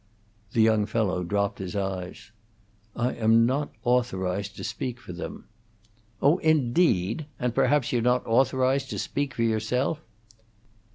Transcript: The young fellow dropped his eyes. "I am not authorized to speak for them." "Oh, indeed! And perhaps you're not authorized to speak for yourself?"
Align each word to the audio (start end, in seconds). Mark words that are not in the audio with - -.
The 0.53 0.63
young 0.63 0.87
fellow 0.87 1.23
dropped 1.23 1.59
his 1.59 1.75
eyes. 1.75 2.31
"I 2.95 3.13
am 3.13 3.45
not 3.45 3.71
authorized 3.83 4.55
to 4.57 4.63
speak 4.63 4.99
for 4.99 5.13
them." 5.13 5.45
"Oh, 6.23 6.39
indeed! 6.39 7.27
And 7.39 7.53
perhaps 7.53 7.93
you're 7.93 8.01
not 8.01 8.25
authorized 8.25 8.89
to 8.89 8.97
speak 8.97 9.35
for 9.35 9.43
yourself?" 9.43 10.01